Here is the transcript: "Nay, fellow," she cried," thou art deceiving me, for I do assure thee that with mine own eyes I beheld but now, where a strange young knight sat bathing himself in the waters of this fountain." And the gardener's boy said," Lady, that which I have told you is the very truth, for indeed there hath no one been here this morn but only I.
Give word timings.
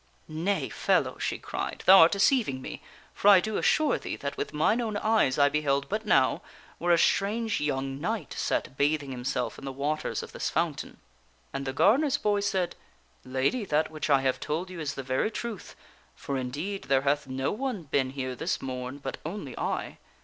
"Nay, 0.47 0.67
fellow," 0.67 1.19
she 1.19 1.37
cried," 1.37 1.83
thou 1.85 1.99
art 1.99 2.11
deceiving 2.13 2.59
me, 2.59 2.81
for 3.13 3.27
I 3.27 3.39
do 3.39 3.57
assure 3.57 3.99
thee 3.99 4.15
that 4.15 4.35
with 4.35 4.51
mine 4.51 4.81
own 4.81 4.97
eyes 4.97 5.37
I 5.37 5.47
beheld 5.47 5.89
but 5.89 6.07
now, 6.07 6.41
where 6.79 6.91
a 6.91 6.97
strange 6.97 7.61
young 7.61 8.01
knight 8.01 8.33
sat 8.33 8.75
bathing 8.77 9.11
himself 9.11 9.59
in 9.59 9.63
the 9.65 9.71
waters 9.71 10.23
of 10.23 10.31
this 10.31 10.49
fountain." 10.49 10.97
And 11.53 11.67
the 11.67 11.71
gardener's 11.73 12.17
boy 12.17 12.39
said," 12.39 12.75
Lady, 13.23 13.63
that 13.65 13.91
which 13.91 14.09
I 14.09 14.21
have 14.21 14.39
told 14.39 14.71
you 14.71 14.79
is 14.79 14.95
the 14.95 15.03
very 15.03 15.29
truth, 15.29 15.75
for 16.15 16.35
indeed 16.35 16.85
there 16.85 17.03
hath 17.03 17.27
no 17.27 17.51
one 17.51 17.83
been 17.83 18.09
here 18.09 18.35
this 18.35 18.59
morn 18.59 18.97
but 18.97 19.19
only 19.23 19.55
I. 19.55 19.99